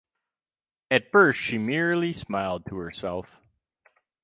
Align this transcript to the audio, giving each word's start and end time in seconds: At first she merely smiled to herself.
At 0.89 1.11
first 1.11 1.39
she 1.39 1.59
merely 1.59 2.13
smiled 2.15 2.65
to 2.65 2.77
herself. 2.77 3.37